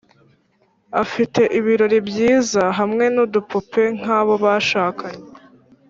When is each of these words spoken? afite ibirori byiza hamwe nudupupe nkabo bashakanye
afite 1.01 1.41
ibirori 1.57 1.97
byiza 2.09 2.63
hamwe 2.77 3.05
nudupupe 3.13 3.83
nkabo 3.99 4.33
bashakanye 4.43 5.23